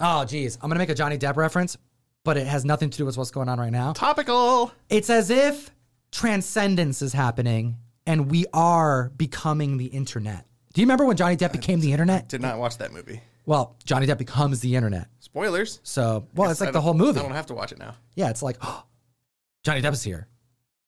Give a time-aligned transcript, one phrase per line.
[0.00, 0.56] Oh, geez.
[0.56, 1.76] I'm going to make a Johnny Depp reference,
[2.24, 3.92] but it has nothing to do with what's going on right now.
[3.92, 4.72] Topical.
[4.88, 5.70] It's as if
[6.10, 7.76] transcendence is happening
[8.06, 10.46] and we are becoming the internet.
[10.72, 12.28] Do you remember when Johnny Depp became the internet?
[12.28, 13.20] Did not watch that movie.
[13.46, 15.08] Well, Johnny Depp becomes the internet.
[15.20, 15.80] Spoilers.
[15.82, 17.18] So, well, it's like the whole movie.
[17.20, 17.94] I don't have to watch it now.
[18.14, 18.84] Yeah, it's like, oh,
[19.64, 20.28] Johnny Depp is here.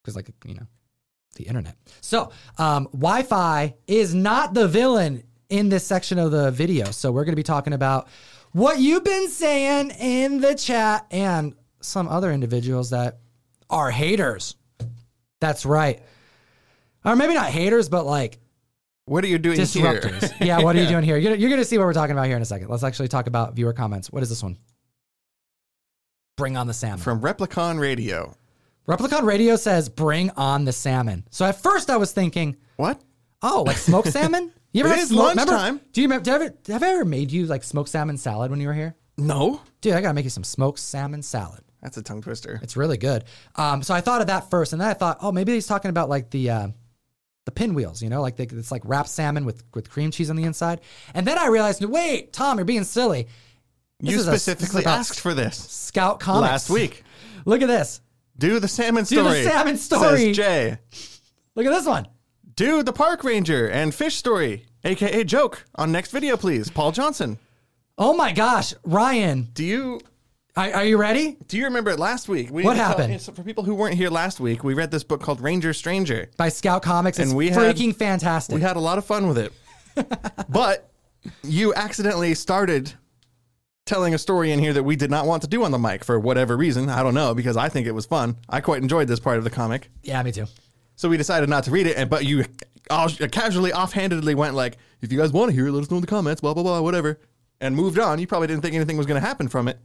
[0.03, 0.67] Because, like, you know,
[1.37, 1.77] the internet.
[2.01, 6.91] So, um, Wi Fi is not the villain in this section of the video.
[6.91, 8.09] So, we're going to be talking about
[8.53, 13.19] what you've been saying in the chat and some other individuals that
[13.70, 14.56] are haters.
[15.41, 16.01] That's right.
[17.05, 18.38] Or maybe not haters, but like
[19.06, 20.33] What are you doing disruptors.
[20.34, 20.37] here?
[20.47, 21.16] yeah, what are you doing here?
[21.16, 22.69] You're, you're going to see what we're talking about here in a second.
[22.69, 24.11] Let's actually talk about viewer comments.
[24.12, 24.56] What is this one?
[26.37, 27.00] Bring on the salmon.
[27.00, 28.37] From Replicon Radio.
[28.89, 33.00] Replicon Radio says, "Bring on the salmon." So at first I was thinking, What?
[33.42, 35.81] "Oh, like smoked salmon." You It had is smoke- remember- lunchtime.
[35.93, 36.25] Do you remember?
[36.25, 38.75] Did I ever, have I ever made you like smoked salmon salad when you were
[38.75, 38.95] here?
[39.19, 39.61] No.
[39.81, 41.61] Dude, I gotta make you some smoked salmon salad.
[41.83, 42.59] That's a tongue twister.
[42.62, 43.25] It's really good.
[43.56, 45.89] Um, so I thought of that first, and then I thought, oh, maybe he's talking
[45.91, 46.69] about like the uh,
[47.45, 50.37] the pinwheels, you know, like they, it's like wrapped salmon with with cream cheese on
[50.37, 50.81] the inside.
[51.12, 53.27] And then I realized, wait, Tom, you're being silly.
[54.01, 57.03] This you is a- this is specifically about asked for this Scout Comics last week.
[57.45, 58.01] Look at this.
[58.39, 59.42] Do the salmon Do the story.
[59.45, 60.19] salmon story.
[60.33, 60.79] Says Jay.
[61.57, 62.07] Look at this one.
[62.62, 66.70] Do the park ranger and fish story, aka joke, on next video, please.
[66.70, 67.41] Paul Johnson.
[67.98, 70.00] Oh my gosh, Ryan, Do you
[70.55, 71.36] are, are you ready?
[71.48, 72.50] do you remember it last week?
[72.52, 73.20] We What happened?
[73.20, 76.30] so for people who weren't here last week, we read this book called Ranger Stranger.
[76.36, 77.18] by Scout Comics.
[77.18, 78.55] It's And we had- freaking fantastic.
[78.55, 79.52] We had a lot of fun with it.
[80.48, 80.88] but
[81.42, 82.92] you accidentally started
[83.86, 86.05] telling a story in here that we did not want to do on the mic
[86.05, 86.88] for whatever reason.
[86.88, 88.36] I don't know, because I think it was fun.
[88.48, 89.90] I quite enjoyed this part of the comic.
[90.05, 90.46] yeah, me too.
[90.97, 92.45] So we decided not to read it, and but you
[92.89, 96.03] casually, offhandedly went like, "If you guys want to hear it, let us know in
[96.03, 97.19] the comments." Blah blah blah, whatever,
[97.61, 98.19] and moved on.
[98.19, 99.79] You probably didn't think anything was going to happen from it,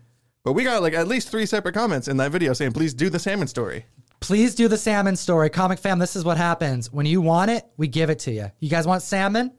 [0.44, 3.10] but we got like at least three separate comments in that video saying, "Please do
[3.10, 3.86] the salmon story."
[4.20, 5.50] Please do the salmon story.
[5.50, 6.92] Comic fam, this is what happens.
[6.92, 8.52] When you want it, we give it to you.
[8.60, 9.52] You guys want salmon?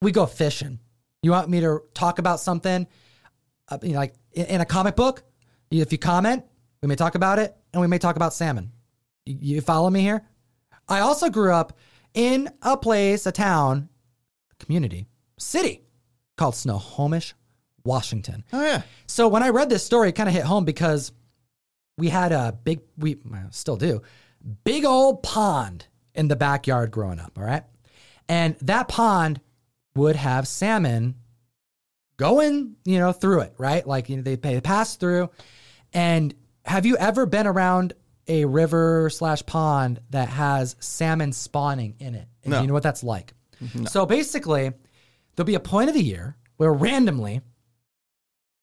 [0.00, 0.78] We go fishing.
[1.22, 2.86] You want me to talk about something,
[3.68, 5.24] uh, you know, like in, a comic book?
[5.70, 6.44] If you comment,
[6.80, 8.72] we may talk about it and we may talk about salmon.
[9.26, 10.24] You follow me here?
[10.88, 11.76] I also grew up
[12.14, 13.88] in a place, a town,
[14.52, 15.06] a community,
[15.38, 15.82] city
[16.36, 17.34] called Snohomish,
[17.84, 18.44] Washington.
[18.52, 21.12] Oh yeah, So when I read this story, it kind of hit home because
[21.96, 23.18] we had a big, we
[23.50, 24.02] still do,
[24.64, 27.38] big old pond in the backyard growing up.
[27.38, 27.64] All right.
[28.28, 29.40] And that pond
[29.94, 31.14] would have salmon
[32.18, 33.86] going, you know, through it, right?
[33.86, 35.30] Like, you know, they, they pass through.
[35.92, 36.34] And
[36.64, 37.94] have you ever been around
[38.28, 42.28] a river slash pond that has salmon spawning in it?
[42.44, 42.60] And No.
[42.60, 43.32] you know what that's like?
[43.62, 43.86] Mm-hmm.
[43.86, 44.72] So basically,
[45.34, 47.40] there'll be a point of the year where randomly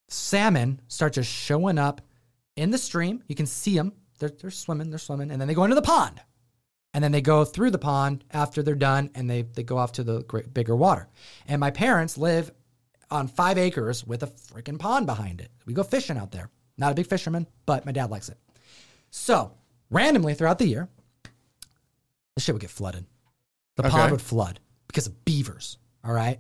[0.10, 2.02] salmon start just showing up
[2.56, 3.24] in the stream.
[3.28, 3.94] You can see them.
[4.20, 6.22] They're, they're swimming, they're swimming, and then they go into the pond.
[6.94, 9.92] And then they go through the pond after they're done and they, they go off
[9.94, 11.10] to the great, bigger water.
[11.46, 12.52] And my parents live
[13.12, 15.52] on five acres with a freaking pond behind it.
[15.66, 16.50] We go fishing out there.
[16.78, 18.38] Not a big fisherman, but my dad likes it.
[19.18, 19.54] So,
[19.90, 20.90] randomly throughout the year,
[22.36, 23.06] the shit would get flooded.
[23.78, 23.92] The Okay.
[23.92, 25.78] pond would flood because of beavers.
[26.04, 26.40] All right.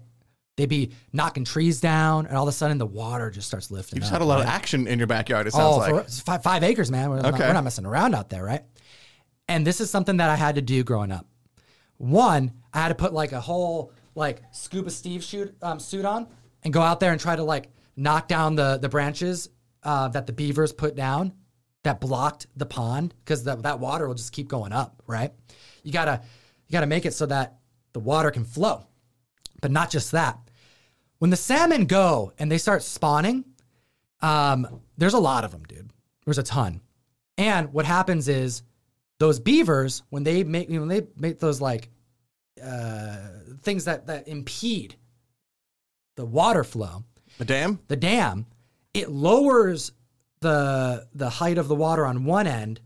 [0.57, 3.95] They'd be knocking trees down, and all of a sudden the water just starts lifting.
[3.97, 4.43] you just up, had a lot right?
[4.43, 5.47] of action in your backyard.
[5.47, 6.09] It sounds Oh, like.
[6.09, 7.09] five, five acres, man.
[7.09, 8.63] We're, not, we're not messing around out there, right?
[9.47, 11.25] And this is something that I had to do growing up.
[11.97, 16.27] One, I had to put like a whole like scuba Steve shoot, um, suit on
[16.63, 19.49] and go out there and try to like knock down the the branches
[19.83, 21.31] uh, that the beavers put down
[21.85, 25.31] that blocked the pond because that that water will just keep going up, right?
[25.84, 26.22] You gotta
[26.68, 27.57] you gotta make it so that
[27.94, 28.85] the water can flow,
[29.62, 30.38] but not just that.
[31.19, 33.46] When the salmon go and they start spawning,
[34.22, 35.90] um, there's a lot of them, dude.
[36.25, 36.81] There's a ton.
[37.38, 38.63] And what happens is
[39.19, 41.90] those beavers, when they make when they make those like
[42.63, 43.17] uh,
[43.62, 44.96] things that that impede
[46.16, 47.03] the water flow,
[47.38, 47.79] the dam?
[47.88, 48.46] the dam,
[48.94, 49.91] it lowers
[50.45, 52.79] the the height of the water on one end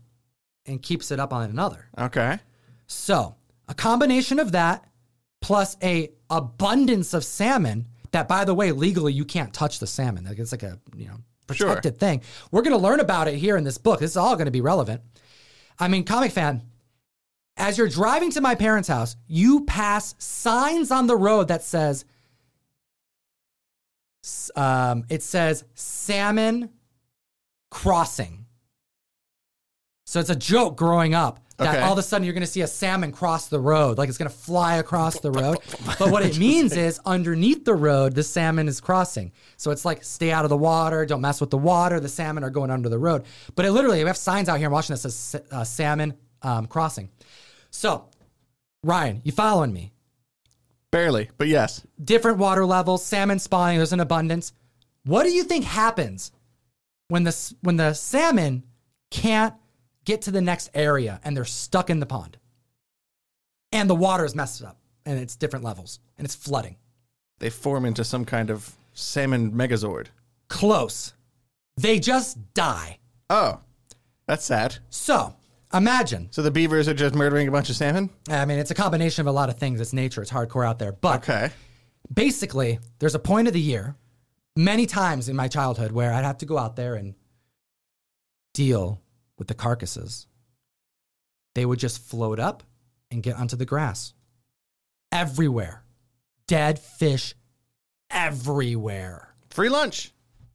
[0.66, 1.86] and keeps it up on another.
[1.98, 2.38] Okay.
[2.86, 3.36] So,
[3.68, 4.84] a combination of that
[5.40, 10.24] plus a abundance of salmon that by the way legally you can't touch the salmon.
[10.24, 11.16] Like it's like a, you know,
[11.52, 11.68] Sure.
[11.68, 12.22] protected thing.
[12.52, 13.98] We're going to learn about it here in this book.
[14.00, 15.02] This is all going to be relevant.
[15.80, 16.62] I mean, comic fan,
[17.56, 22.04] as you're driving to my parents' house, you pass signs on the road that says
[24.54, 26.70] um, it says salmon
[27.70, 28.46] crossing.
[30.06, 31.80] So it's a joke growing up that Okay.
[31.82, 34.16] all of a sudden you're going to see a salmon cross the road, like it's
[34.18, 35.58] going to fly across the road.
[35.98, 39.32] But what it means is underneath the road, the salmon is crossing.
[39.56, 42.00] So it's like stay out of the water, don't mess with the water.
[42.00, 43.24] The salmon are going under the road.
[43.54, 46.66] But it literally, we have signs out here in Washington that says uh, salmon um,
[46.66, 47.10] crossing.
[47.70, 48.08] So,
[48.82, 49.92] Ryan, you following me?
[50.90, 51.86] Barely, but yes.
[52.02, 54.52] different water levels, salmon spawning, there's an abundance.
[55.04, 56.32] What do you think happens
[57.10, 58.62] when the when the salmon
[59.10, 59.54] can't
[60.04, 62.38] get to the next area and they're stuck in the pond?
[63.72, 66.76] And the water is messed up and it's different levels and it's flooding.
[67.38, 70.06] They form into some kind of salmon megazord.
[70.48, 71.12] Close.
[71.76, 72.98] They just die.
[73.28, 73.60] Oh,
[74.26, 74.76] that's sad.
[74.90, 75.34] So,
[75.72, 76.28] imagine.
[76.32, 78.10] So the beavers are just murdering a bunch of salmon?
[78.28, 79.80] I mean, it's a combination of a lot of things.
[79.80, 80.92] It's nature, it's hardcore out there.
[80.92, 81.50] But Okay.
[82.12, 83.94] basically, there's a point of the year,
[84.56, 87.14] many times in my childhood, where I'd have to go out there and
[88.54, 89.00] deal
[89.38, 90.26] with the carcasses.
[91.54, 92.62] They would just float up
[93.10, 94.14] and get onto the grass.
[95.12, 95.82] Everywhere.
[96.46, 97.34] Dead fish
[98.10, 99.34] everywhere.
[99.50, 100.12] Free lunch.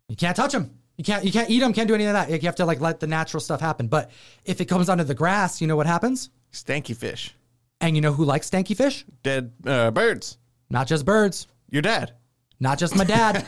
[0.08, 0.78] You can't touch them.
[0.98, 2.30] You can't you can't eat them, can't do any of that.
[2.30, 3.88] You have to like let the natural stuff happen.
[3.88, 4.12] But
[4.46, 6.30] if it comes onto the grass, you know what happens?
[6.54, 7.36] Stanky fish.
[7.82, 9.06] And you know who likes stanky fish?
[9.24, 10.38] Dead uh, birds.
[10.70, 12.14] Not just birds, Your dad.
[12.60, 13.46] Not just my dad,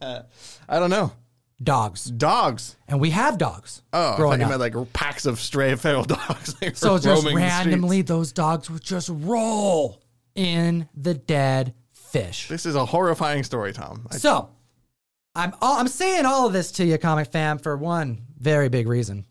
[0.68, 1.12] I don't know.
[1.62, 2.04] dogs.
[2.06, 2.76] Dogs.
[2.88, 3.82] And we have dogs.
[3.92, 4.58] Oh, I thought growing you up.
[4.58, 6.60] meant like packs of stray feral dogs.
[6.60, 7.66] like, so just roaming the streets.
[7.66, 10.02] randomly, those dogs would just roll
[10.34, 12.48] in the dead fish.
[12.48, 14.06] This is a horrifying story, Tom.
[14.10, 14.50] I, So,
[15.34, 18.86] I'm all, I'm saying all of this to you, comic fam, for one very big
[18.86, 19.24] reason.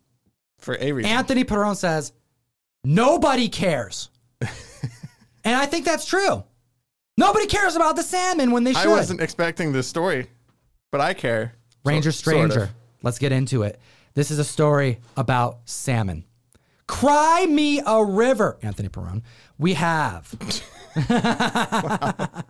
[0.59, 1.12] for a reason.
[1.12, 2.12] Anthony Perron says
[2.83, 4.09] nobody cares,
[4.41, 6.44] and I think that's true.
[7.18, 8.88] Nobody cares about the salmon when they should.
[8.88, 10.28] I wasn't expecting this story,
[10.92, 11.54] but I care.
[11.86, 12.52] Ranger So- sort of.
[12.52, 12.74] Stranger.
[13.04, 13.80] Let's get into it.
[14.13, 16.25] This is a story about salmon.
[16.88, 19.24] Cry me a river, Anthony Perron.
[19.58, 20.34] We have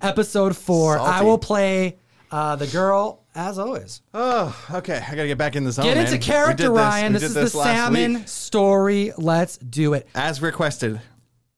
[0.00, 0.98] episode four.
[0.98, 1.98] I will play
[2.30, 4.02] uh, the girl as always.
[4.14, 4.96] Oh, okay.
[5.06, 5.84] I gotta get back in the zone.
[5.86, 6.06] Get man.
[6.06, 7.12] into We character, did this- Ryan.
[7.12, 9.12] we This did is the salmon week, story.
[9.18, 10.06] Let's do it.
[10.14, 11.00] as requested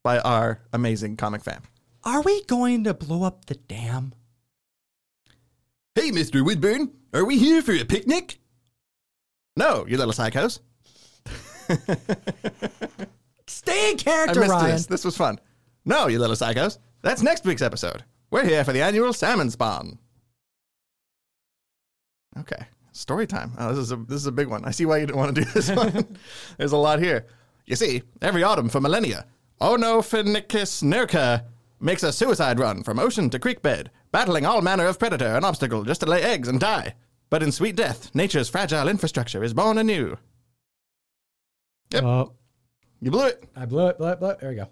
[0.02, 1.60] by our amazing comic fan.
[2.08, 4.14] Are we going to blow up the dam?
[5.94, 6.42] Hey, Mr.
[6.42, 8.38] Woodburn, are we here for a picnic?
[9.58, 10.60] No, you little psychos.
[13.46, 14.70] Stay in I character, missed Ryan.
[14.70, 14.86] this.
[14.86, 15.38] This was fun.
[15.84, 16.78] No, you little psychos.
[17.02, 18.04] That's next week's episode.
[18.30, 19.98] We're here for the annual salmon spawn.
[22.38, 23.52] Okay, story time.
[23.58, 24.64] Oh, this is a this is a big one.
[24.64, 26.16] I see why you didn't want to do this one.
[26.56, 27.26] There's a lot here.
[27.66, 29.26] You see, every autumn for millennia,
[29.60, 31.44] Onophonicus nerka
[31.80, 35.44] makes a suicide run from ocean to creek bed, battling all manner of predator and
[35.44, 36.94] obstacle just to lay eggs and die.
[37.30, 40.16] But in sweet death, nature's fragile infrastructure is born anew.
[41.92, 42.04] Yep.
[42.04, 42.32] Oh,
[43.00, 43.44] You blew it.
[43.56, 43.98] I blew it.
[43.98, 44.40] Blew it, blew it.
[44.40, 44.68] There we go.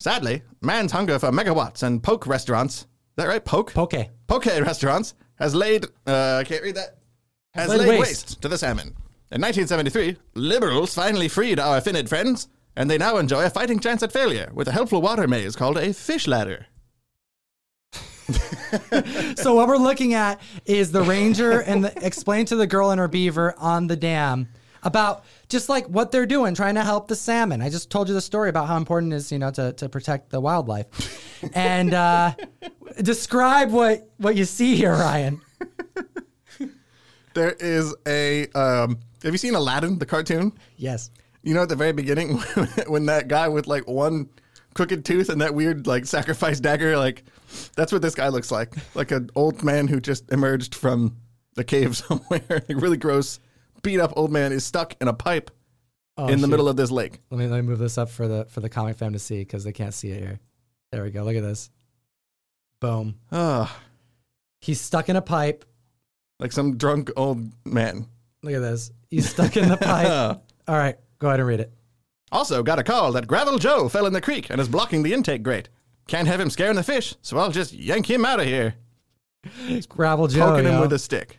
[0.00, 2.86] Sadly, man's hunger for megawatts and poke restaurants, is
[3.16, 3.44] that right?
[3.44, 3.72] Poke?
[3.74, 3.92] Poke.
[4.26, 6.98] Poke restaurants has laid, uh, I can't read that,
[7.52, 8.00] has laid laid, waste.
[8.00, 8.42] waste.
[8.42, 8.88] to the salmon.
[9.32, 12.48] In 1973, liberals finally freed our finid friends,
[12.80, 15.76] and they now enjoy a fighting chance at failure with a helpful water maze called
[15.76, 16.66] a fish ladder.
[19.36, 23.00] So what we're looking at is the ranger and the, explain to the girl and
[23.00, 24.48] her beaver on the dam
[24.84, 27.60] about just like what they're doing, trying to help the salmon.
[27.60, 29.88] I just told you the story about how important it is, you know, to, to
[29.88, 30.86] protect the wildlife.
[31.52, 32.34] And uh,
[33.02, 35.40] describe what what you see here, Ryan.
[37.34, 40.52] There is a, um, have you seen Aladdin, the cartoon?
[40.76, 41.10] Yes.
[41.42, 42.36] You know, at the very beginning,
[42.86, 44.28] when that guy with like one
[44.74, 47.24] crooked tooth and that weird like sacrifice dagger, like
[47.76, 48.74] that's what this guy looks like.
[48.94, 51.16] Like an old man who just emerged from
[51.54, 52.42] the cave somewhere.
[52.50, 53.40] like really gross,
[53.82, 55.50] beat up old man is stuck in a pipe
[56.18, 56.50] Oh, in the shoot.
[56.50, 57.20] middle of this lake.
[57.30, 59.38] Let me let me move this up for the for the comic fam to see
[59.38, 60.40] because they can't see it here.
[60.92, 61.22] There we go.
[61.24, 61.70] Look at this.
[62.80, 63.16] Boom.
[63.32, 63.74] Oh,
[64.60, 65.64] He's stuck in a pipe.
[66.38, 68.06] like some drunk old man.
[68.42, 68.90] Look at this.
[69.08, 70.40] He's stuck in the pipe.
[70.68, 71.72] All right, go ahead and read it.
[72.32, 75.12] Also, got a call that Gravel Joe fell in the creek and is blocking the
[75.12, 75.68] intake grate.
[76.08, 78.74] Can't have him scaring the fish, so I'll just yank him out of here.
[79.68, 80.50] It's Gravel Joe.
[80.50, 80.80] poking him yo.
[80.80, 81.38] with a stick.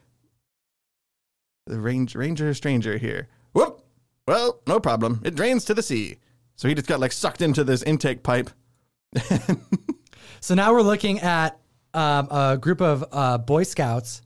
[1.68, 3.28] The range, ranger stranger here.
[3.52, 3.86] Whoop!
[4.28, 5.22] Well, no problem.
[5.26, 6.18] It drains to the sea.
[6.56, 8.50] So he just got like sucked into this intake pipe.
[10.44, 11.60] So now we're looking at
[11.94, 14.24] um, a group of uh, Boy Scouts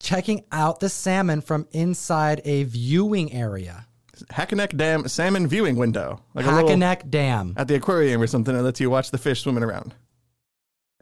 [0.00, 3.88] checking out the salmon from inside a viewing area.
[4.30, 6.20] Hackaneck Dam salmon viewing window.
[6.34, 7.54] Like a little, Hackaneck Dam.
[7.56, 9.94] at the aquarium or something that lets you watch the fish swimming around.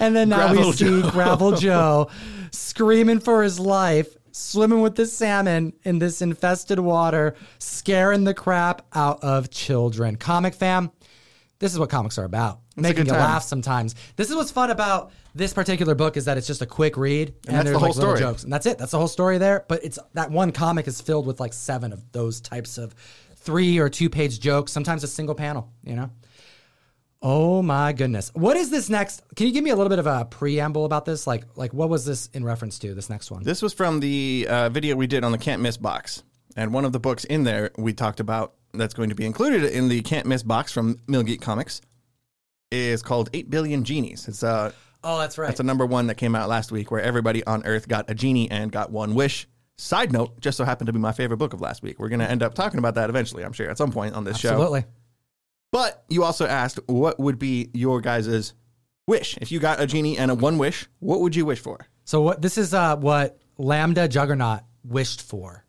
[0.00, 1.10] And then now we see Joe.
[1.10, 2.10] Gravel Joe
[2.52, 8.86] screaming for his life, swimming with the salmon in this infested water, scaring the crap
[8.94, 10.16] out of children.
[10.16, 10.90] Comic fam,
[11.58, 12.60] this is what comics are about.
[12.76, 13.20] Making you time.
[13.20, 13.94] laugh sometimes.
[14.16, 17.34] This is what's fun about this particular book is that it's just a quick read
[17.46, 18.20] and, that's there's the whole like little story.
[18.20, 18.44] jokes.
[18.44, 18.78] And that's it.
[18.78, 19.64] That's the whole story there.
[19.68, 22.94] But it's that one comic is filled with like seven of those types of
[23.36, 26.10] three or two page jokes, sometimes a single panel, you know?
[27.20, 28.30] Oh my goodness.
[28.34, 29.22] What is this next?
[29.34, 31.26] Can you give me a little bit of a preamble about this?
[31.26, 33.42] Like like what was this in reference to, this next one?
[33.42, 36.22] This was from the uh, video we did on the Can't Miss box.
[36.58, 39.62] And one of the books in there we talked about that's going to be included
[39.62, 41.80] in the Can't Miss box from Millgeek Comics
[42.72, 44.26] is called 8 Billion Genies.
[44.26, 44.72] It's uh,
[45.04, 45.50] oh, that's right.
[45.50, 48.14] It's a number one that came out last week where everybody on Earth got a
[48.14, 49.46] genie and got one wish.
[49.76, 52.00] Side note, just so happened to be my favorite book of last week.
[52.00, 54.24] We're going to end up talking about that eventually, I'm sure, at some point on
[54.24, 54.50] this show.
[54.50, 54.84] Absolutely.
[55.70, 58.52] But you also asked what would be your guys'
[59.06, 59.38] wish?
[59.40, 61.86] If you got a genie and a one wish, what would you wish for?
[62.04, 65.64] So what this is uh what Lambda Juggernaut wished for.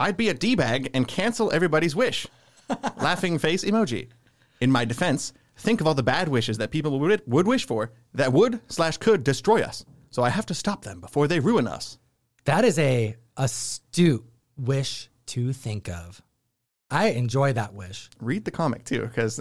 [0.00, 2.26] I'd be a D bag and cancel everybody's wish.
[2.96, 4.08] Laughing face emoji.
[4.62, 7.92] In my defense, think of all the bad wishes that people would, would wish for
[8.14, 9.84] that would slash could destroy us.
[10.10, 11.98] So I have to stop them before they ruin us.
[12.46, 14.24] That is a astute
[14.56, 16.22] wish to think of.
[16.90, 18.08] I enjoy that wish.
[18.20, 19.38] Read the comic too, because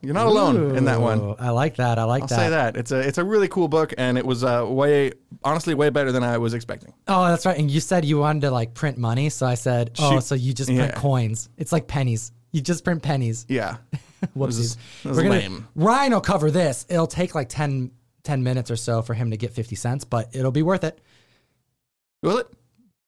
[0.00, 1.34] you're not alone in that one.
[1.38, 1.98] I like that.
[1.98, 2.32] I like that.
[2.32, 2.44] I'll that.
[2.46, 5.12] say that it's a it's a really cool book, and it was uh, way
[5.44, 6.94] honestly way better than I was expecting.
[7.08, 7.58] Oh, that's right.
[7.58, 10.22] And you said you wanted to like print money, so I said, "Oh, Shoot.
[10.24, 11.00] so you just print Yeah.
[11.00, 11.48] coins?
[11.56, 12.32] It's like pennies.
[12.52, 13.76] You just print pennies." Yeah,
[14.36, 14.36] Whoopsies.
[14.36, 15.68] was- it was We're gonna lame.
[15.74, 16.86] Ryan will cover this.
[16.88, 17.90] It'll take like 10,
[18.24, 21.00] 10 minutes or so for him to get fifty cents, but it'll be worth it.
[22.22, 22.46] will it?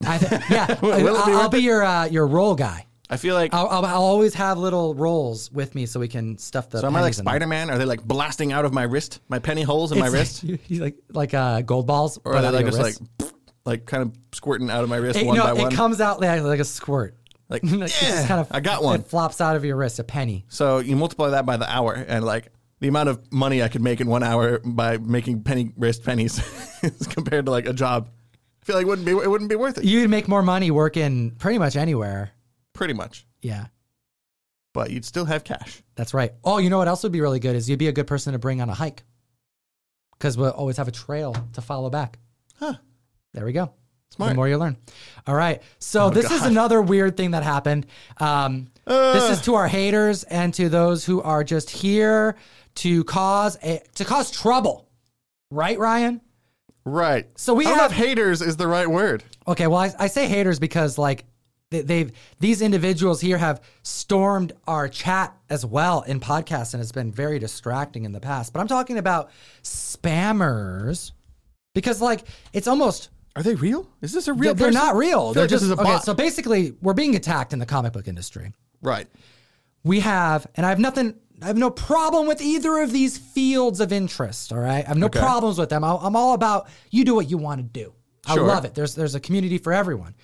[0.06, 2.86] I th- yeah, Will it be I'll, I'll be your uh, your roll guy.
[3.12, 6.38] I feel like I'll, I'll, I'll always have little rolls with me so we can
[6.38, 6.78] stuff the.
[6.80, 6.86] so.
[6.86, 7.32] Am I like pennies in them.
[7.32, 7.70] Spider Man?
[7.70, 10.44] Are they like blasting out of my wrist, my penny holes in my It's wrist,
[10.44, 12.62] Like, you- you like like uh, gold balls, or but are they out of like
[12.62, 13.20] your just wrist.
[13.20, 13.30] like
[13.66, 15.72] like kind of squirting out of my wrist It, one no, by one?
[15.72, 17.16] it comes out like, like a squirt.
[17.48, 19.00] like, Like, it yeah, just kind of I got one.
[19.00, 20.44] It flops out of your wrist, a penny.
[20.48, 23.82] So you multiply that by the hour, and like the amount of money I could
[23.82, 26.40] make in one hour by making penny wrist pennies
[26.82, 28.08] is compared to like a job.
[28.62, 29.84] I feel like it wouldn't be it wouldn't be worth it.
[29.84, 32.30] You'd make more money working pretty much anywhere.
[32.80, 33.66] Pretty much, Yeah,
[34.72, 35.82] but you'd still have cash.
[35.96, 36.32] that's right.
[36.42, 38.32] Oh, you know what else would be really good is you'd be a good person
[38.32, 39.02] to bring on a hike
[40.12, 42.18] because we'll always have a trail to follow back.
[42.58, 42.72] Huh.
[43.34, 43.74] There we go.
[44.12, 44.30] Smart.
[44.30, 44.78] The more you learn.
[45.26, 45.60] All right.
[45.78, 47.84] So this is another weird thing that happened.
[48.16, 52.34] Um, this is to our haters and to those who are just here
[52.76, 54.88] to cause a, to cause trouble.
[55.50, 56.22] Right, Ryan?
[56.86, 57.28] Right.
[57.36, 59.22] So we I have- haters is the right word.
[59.46, 61.24] Okay, well, I, I say haters because like
[61.70, 62.10] they've
[62.40, 67.38] these individuals here have stormed our chat as well in podcasts, and it's been very
[67.38, 68.52] distracting in the past.
[68.52, 69.30] But I'm talking about
[69.62, 71.12] spammers
[71.74, 73.88] because like it's almost Are they real?
[74.02, 74.54] Is this a real?
[74.54, 74.82] they're person?
[74.82, 75.32] not real.
[75.32, 75.84] They're like just is a okay.
[75.84, 76.04] bot.
[76.04, 78.52] So basically, we're being attacked in the comic book industry.
[78.82, 79.06] right.
[79.82, 81.14] We have, and I have nothing.
[81.40, 84.52] I have no problem with either of these fields of interest.
[84.52, 85.18] All right, I have no Okay.
[85.20, 85.82] problems with them.
[85.84, 87.94] I'm all about you do what you want to do.
[88.26, 88.46] I Sure.
[88.46, 88.74] love it.
[88.74, 90.14] There's there's a community for everyone.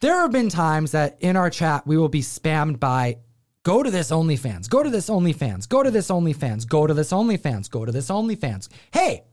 [0.00, 3.18] There have been times that in our chat we will be spammed by
[3.64, 7.10] go to this OnlyFans, go to this OnlyFans, go to this OnlyFans, go to this
[7.10, 8.68] OnlyFans, go to this OnlyFans.
[8.92, 9.24] Hey,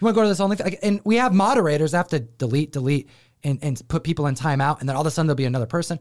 [0.00, 0.64] you want to go to this OnlyFans?
[0.64, 3.08] Like, and we have moderators that have to delete, delete,
[3.42, 5.66] and, and put people in timeout, and then all of a sudden there'll be another
[5.66, 5.98] person.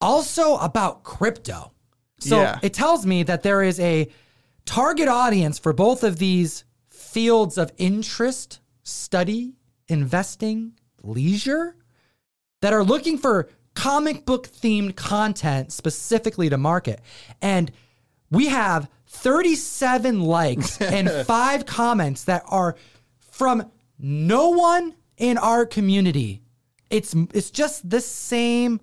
[0.00, 1.72] Also about crypto.
[2.20, 2.58] So Yeah.
[2.62, 4.08] it tells me that there is a
[4.64, 9.56] target audience for both of these fields of interest, study,
[9.88, 10.72] investing,
[11.02, 11.76] leisure
[12.60, 17.00] that are looking for comic book themed content specifically to market.
[17.40, 17.70] And
[18.30, 22.76] we have 37 likes and five comments that are
[23.18, 26.42] from no one in our community.
[26.90, 28.80] It's it's just the same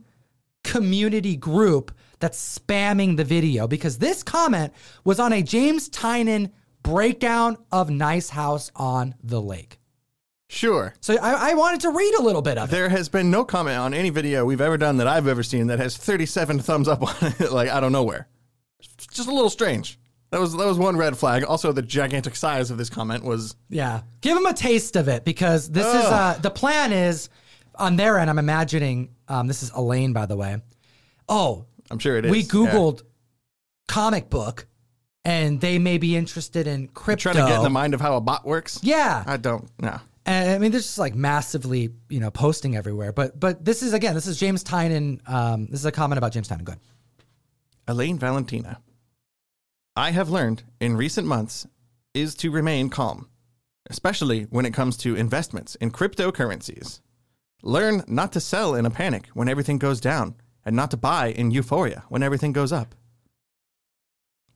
[0.64, 6.52] community group that's spamming the video because this comment was on a James Tynion
[6.84, 9.77] breakdown of Nice House on the Lake.
[10.50, 10.94] Sure.
[11.02, 12.72] So I, I wanted to read a little bit of it.
[12.72, 15.68] There has been no comment on any video we've ever done that I've ever seen
[15.68, 18.28] that has 37 thumbs up on it, like out of nowhere.
[18.80, 20.00] It's just a little strange.
[20.32, 21.44] That was that was one red flag.
[21.46, 24.02] Also, the gigantic size of this comment was Yeah.
[24.22, 27.30] Give them a taste of it because this is uh the plan is
[27.76, 30.58] on their end, I'm imagining um, this is Elaine, by the way.
[31.30, 32.32] Oh, I'm sure it is.
[32.32, 32.46] we yeah.
[32.46, 33.04] Googled
[33.88, 34.68] comic book
[35.24, 37.32] and they may be interested in crypto.
[37.34, 38.80] trying to get in the mind of how a bot works.
[38.82, 39.24] yeah.
[39.28, 39.70] I don't.
[39.80, 40.00] No.
[40.28, 43.14] And I mean, there's just like massively, you know, posting everywhere.
[43.14, 45.28] But but this is again, this is James Tynion.
[45.28, 46.66] Um, this is a comment about James Tynion.
[46.66, 46.80] Good.
[47.88, 48.82] Elaine Valentina.
[49.96, 51.66] I have learned in recent months
[52.14, 53.30] is to remain calm,
[53.90, 57.00] especially when it comes to investments in cryptocurrencies.
[57.64, 61.28] Learn not to sell in a panic when everything goes down, and not to buy
[61.28, 62.94] in euphoria when everything goes up.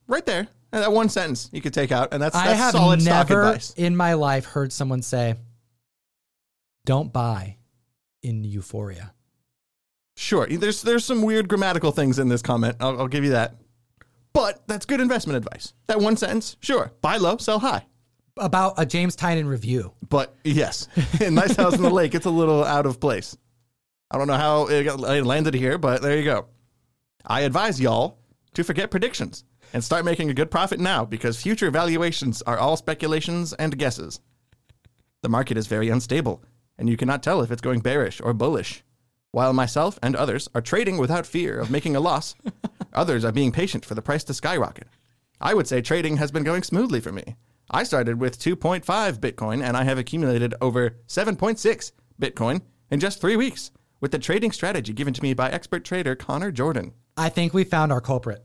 [0.06, 0.48] Right there.
[0.70, 3.74] That one sentence you could take out, and that's, I have solid stock never advice.
[3.76, 5.36] in my life heard someone say,
[6.84, 7.56] "Don't buy
[8.22, 9.14] in euphoria."
[10.16, 12.76] Sure, there's there's some weird grammatical things in this comment.
[12.80, 13.56] I'll, I'll give you that.
[14.32, 15.74] But that's good investment advice.
[15.86, 16.92] That one sentence, sure.
[17.02, 17.86] Buy low, sell high.
[18.38, 19.92] About a James Tynion review.
[20.08, 20.88] But yes,
[21.20, 23.36] in Nice House on the Lake, it's a little out of place.
[24.10, 26.46] I don't know how it, got, it landed here, but there you go.
[27.26, 28.18] I advise y'all
[28.54, 32.76] to forget predictions and start making a good profit now because future valuations are all
[32.76, 34.20] speculations and guesses.
[35.22, 36.42] The market is very unstable,
[36.78, 38.82] and you cannot tell if it's going bearish or bullish.
[39.30, 42.34] While myself and others are trading without fear of making a loss,
[42.92, 44.88] others are being patient for the price to skyrocket.
[45.40, 47.36] I would say trading has been going smoothly for me.
[47.70, 48.84] I started with 2.5
[49.18, 52.60] Bitcoin and I have accumulated over 7.6 Bitcoin
[52.90, 56.52] in just three weeks with the trading strategy given to me by expert trader Connor
[56.52, 56.92] Jordan.
[57.16, 58.44] I think we found our culprit.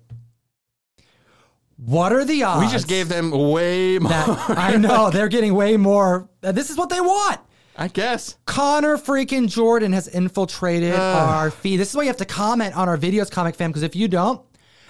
[1.78, 2.66] What are the odds?
[2.66, 4.58] We just gave them way more, that.
[4.58, 6.30] I know they're getting way more.
[6.42, 7.40] This is what they want.
[7.78, 8.38] I guess.
[8.46, 11.78] Connor freaking Jordan has infiltrated our feed.
[11.78, 14.08] This is why you have to comment on our videos, Comic Fam, because if you
[14.08, 14.42] don't,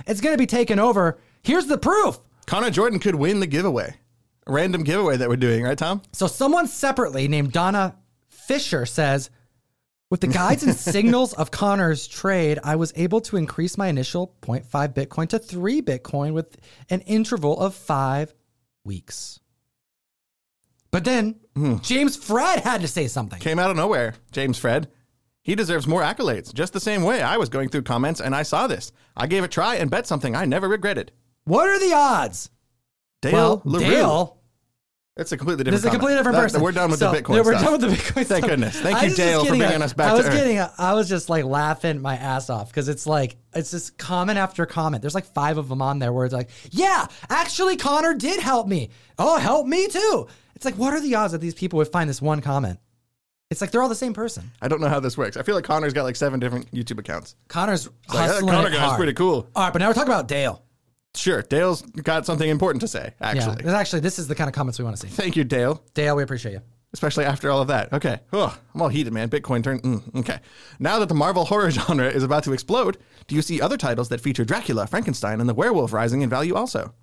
[0.05, 1.19] it's going to be taken over.
[1.43, 2.17] Here's the proof.
[2.45, 3.95] Connor Jordan could win the giveaway.
[4.47, 6.01] A random giveaway that we're doing, right, Tom?
[6.13, 7.97] So someone separately named Donna
[8.29, 9.29] Fisher says,
[10.09, 14.33] with the guides and signals of Connor's trade, I was able to increase my initial
[14.41, 16.55] 0.5 Bitcoin to 3 Bitcoin with
[16.89, 18.33] an interval of five
[18.85, 19.41] weeks.
[20.91, 21.77] But then hmm.
[21.77, 23.39] James Fred had to say something.
[23.39, 24.89] Came out of nowhere, James Fred.
[25.43, 28.43] He deserves more accolades, just the same way I was going through comments and I
[28.43, 28.91] saw this.
[29.15, 31.11] I gave it a try and bet something I never regretted.
[31.45, 32.49] What are the odds?
[33.21, 33.85] Dale well, LaRue.
[33.89, 34.37] Dale,
[35.15, 36.19] It's a completely this different is a completely comment.
[36.19, 36.61] different That- person.
[36.61, 37.63] We're done with So, the Bitcoin yeah, We're stuff.
[37.63, 38.41] done with the Bitcoin Thank stuff.
[38.49, 38.79] goodness.
[38.81, 40.25] Thank I you, was just Dale, for getting bringing a- us back I to was
[40.27, 40.33] Earth.
[40.33, 43.97] getting, a, I was just like laughing my ass off because it's like it's just
[43.97, 45.01] comment after comment.
[45.01, 48.67] There's like five of them on there where it's like, yeah, actually, Connor did help
[48.67, 48.89] me.
[49.17, 50.27] Oh, help me too.
[50.57, 52.79] It's like, what are the odds that these people would find this one comment?
[53.51, 54.51] It's like they're all the same person.
[54.59, 55.37] I don't know how this works.
[55.37, 57.35] I feel like Connor's got like seven different YouTube accounts.
[57.47, 58.97] Connor's Like, that hustling Connor it guy's hard.
[58.97, 59.47] pretty cool.
[59.55, 60.63] All right, but now we're talking about Dale.
[61.15, 63.63] Sure, Dale's got something important to say, Yeah, actually.
[63.63, 65.13] this actually, this is the kind of comments we want to see.
[65.13, 65.81] Thank you, Dale.
[65.93, 66.61] Dale, we appreciate you.
[66.93, 67.93] especially after all of that.
[67.93, 69.29] Okay, Ugh, I'm all heated, man.
[69.29, 69.83] Bitcoin turned.
[69.83, 70.39] Mm, okay,
[70.79, 74.09] now that the Marvel horror genre is about to explode, do you see other titles
[74.09, 76.93] that feature Dracula, Frankenstein, and the werewolf rising in value also?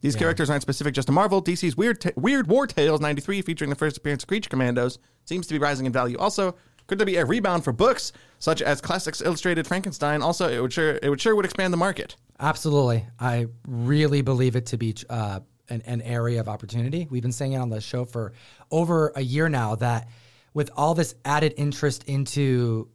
[0.00, 1.42] These characters aren't specific just to Marvel.
[1.42, 5.46] DC's Weird Ta- Weird War Tales '93, featuring the first appearance of Creature Commandos, seems
[5.46, 6.54] to be rising in value also.
[6.86, 10.22] Could there be a rebound for books such as Classics Illustrated Frankenstein?
[10.22, 12.16] Also, it would sure it would sure would expand the market.
[12.38, 13.06] Absolutely.
[13.18, 17.08] I really believe it to be uh, an, an area of opportunity.
[17.10, 18.32] We've been saying it on the show for
[18.70, 20.08] over a year now that
[20.54, 22.88] with all this added interest into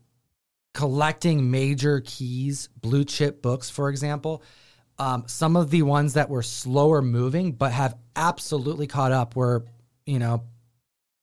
[0.73, 4.41] collecting major keys, blue chip books, for example,
[4.99, 9.65] um, some of the ones that were slower moving but have absolutely caught up were,
[10.05, 10.43] you know,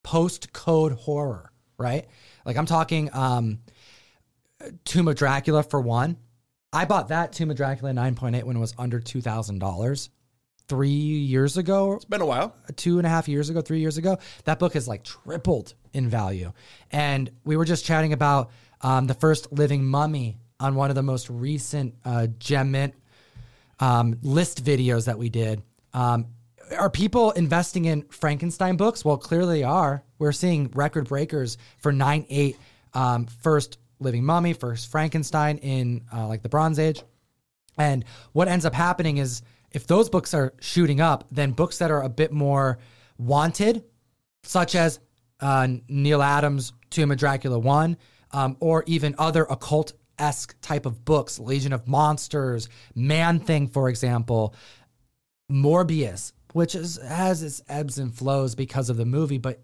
[0.03, 2.07] post code horror, right?
[2.45, 3.61] Like I'm talking um,
[4.85, 6.17] Tomb of Dracula for one.
[6.73, 10.09] I bought that Tomb of Dracula 9.8 when it was under $2,000
[10.69, 12.55] three years ago, It's been a while.
[12.77, 14.19] two and a half years ago, three years ago.
[14.45, 16.53] That book has like tripled in value.
[16.91, 18.51] And we were just chatting about
[18.83, 22.95] um, the first living mummy on one of the most recent uh, Gem Mint
[23.81, 25.63] um, list videos that we did.
[25.93, 26.27] Um,
[26.77, 29.05] are people investing in Frankenstein books?
[29.05, 30.03] Well, clearly they are.
[30.19, 32.57] We're seeing record breakers for 9 8
[32.95, 37.03] um, first living mummy, first Frankenstein in uh, like the Bronze Age.
[37.77, 41.91] And what ends up happening is if those books are shooting up, then books that
[41.91, 42.79] are a bit more
[43.19, 43.85] wanted,
[44.43, 44.99] such as
[45.41, 47.97] uh, Neal Adams' Tomb of Dracula 1,
[48.33, 53.89] um, or even other occult esque type of books, Legion of Monsters, Man Thing, for
[53.89, 54.55] example,
[55.51, 59.61] Morbius, which is, has its ebbs and flows because of the movie, but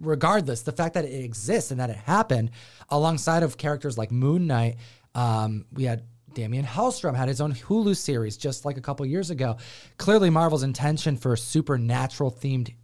[0.00, 2.50] regardless, the fact that it exists and that it happened
[2.88, 4.76] alongside of characters like Moon Knight,
[5.14, 9.30] um, we had Damian Hellstrom had his own Hulu series just like a couple years
[9.30, 9.56] ago.
[9.96, 12.74] Clearly, Marvel's intention for supernatural themed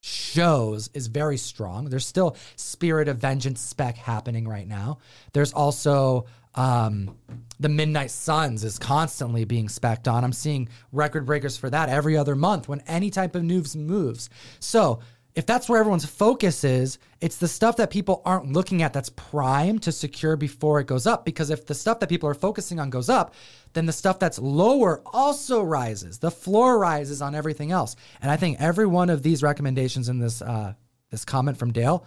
[0.00, 1.86] shows is very strong.
[1.86, 4.98] There's still Spirit of Vengeance spec happening right now.
[5.32, 7.16] There's also um,
[7.58, 10.24] the Midnight Suns is constantly being specced on.
[10.24, 14.28] I'm seeing record breakers for that every other month when any type of news moves.
[14.60, 15.00] So
[15.34, 19.10] if that's where everyone's focus is, it's the stuff that people aren't looking at that's
[19.10, 21.24] prime to secure before it goes up.
[21.24, 23.34] Because if the stuff that people are focusing on goes up,
[23.72, 26.18] then the stuff that's lower also rises.
[26.18, 27.96] The floor rises on everything else.
[28.22, 30.74] And I think every one of these recommendations in this uh,
[31.10, 32.06] this comment from Dale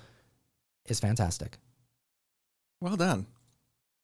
[0.86, 1.58] is fantastic.
[2.80, 3.26] Well done.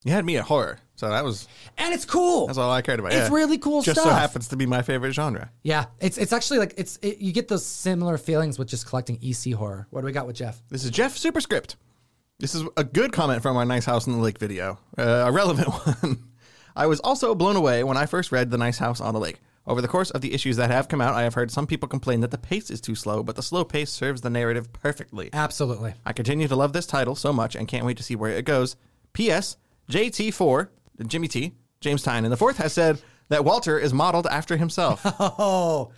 [0.03, 2.47] You had me at horror, so that was And it's cool.
[2.47, 3.13] that's all I cared about.
[3.13, 3.35] It's yeah.
[3.35, 3.95] really cool stuff.
[3.95, 4.13] Just stuff.
[4.13, 5.49] so happens to be my favorite genre.
[5.63, 9.17] Yeah, it's it's actually like it's it, you get those similar feelings with just collecting
[9.23, 9.87] EC horror.
[9.91, 10.61] What do we got with Jeff?
[10.69, 11.77] This is Jeff Superscript.
[12.39, 15.31] This is a good comment from our Nice House on the Lake video, uh, a
[15.31, 16.17] relevant one.
[16.75, 19.39] I was also blown away when I first read The Nice House on the Lake.
[19.65, 21.87] Over the course of the issues that have come out, I have heard some people
[21.87, 25.29] complain that the pace is too slow, but the slow pace serves the narrative perfectly.
[25.31, 25.93] Absolutely.
[26.05, 28.43] I continue to love this title so much and can't wait to see where it
[28.43, 28.75] goes.
[29.13, 29.55] P.S.
[29.93, 30.69] JT4,
[31.05, 35.05] Jimmy T, James Tyne, and the fourth has said that Walter is modeled after himself.
[35.19, 35.91] Oh,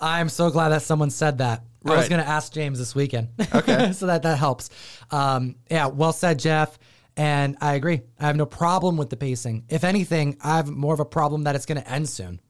[0.00, 1.64] I'm so glad that someone said that.
[1.84, 3.30] I was going to ask James this weekend.
[3.52, 3.90] Okay.
[3.94, 4.70] so that that helps.
[5.10, 6.78] Um, yeah, well said, Jeff.
[7.16, 8.02] And I agree.
[8.20, 9.64] I have no problem with the pacing.
[9.68, 12.40] If anything, I have more of a problem that it's going to end soon.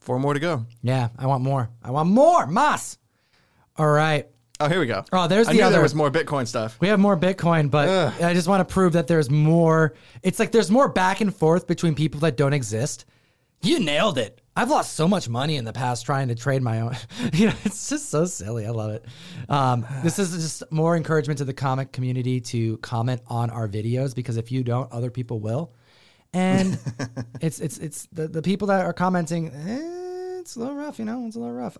[0.00, 0.66] Four more to go.
[0.82, 1.70] Yeah, I want more.
[1.82, 2.46] I want more.
[2.46, 2.98] Mas.
[3.76, 4.28] All right.
[4.58, 5.04] Oh, here we go.
[5.12, 6.78] Oh, there's I the knew other- there was more Bitcoin stuff.
[6.80, 8.22] We have more Bitcoin, but Ugh.
[8.22, 9.94] I just want to prove that there's more.
[10.22, 13.04] It's like there's more back and forth between people that don't exist.
[13.62, 14.40] You nailed it.
[14.54, 16.96] I've lost so much money in the past trying to trade my own.
[17.34, 18.64] you know, it's just so silly.
[18.66, 19.04] I love it.
[19.50, 24.14] Um, this is just more encouragement to the comic community to comment on our videos
[24.14, 25.74] because if you don't, other people will.
[26.32, 26.78] And
[27.42, 29.48] it's it's it's the, the people that are commenting.
[29.50, 31.26] Eh, it's a little rough, you know.
[31.26, 31.74] It's a little rough.